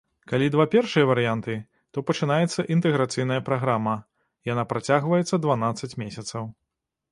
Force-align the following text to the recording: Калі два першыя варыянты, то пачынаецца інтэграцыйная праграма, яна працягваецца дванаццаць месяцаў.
Калі 0.29 0.45
два 0.53 0.63
першыя 0.75 1.09
варыянты, 1.09 1.57
то 1.97 2.03
пачынаецца 2.07 2.65
інтэграцыйная 2.77 3.39
праграма, 3.51 3.95
яна 4.53 4.67
працягваецца 4.75 5.43
дванаццаць 5.47 5.97
месяцаў. 6.05 6.53